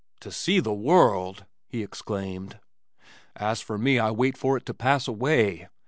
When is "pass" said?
4.73-5.07